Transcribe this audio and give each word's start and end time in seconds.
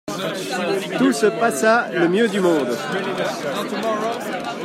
Tout 0.97 1.11
se 1.13 1.27
passa 1.27 1.91
le 1.93 2.07
mieux 2.09 2.27
du 2.27 2.39
monde. 2.39 2.75